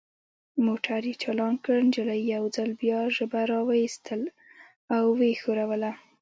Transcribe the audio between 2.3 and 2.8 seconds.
یو ځل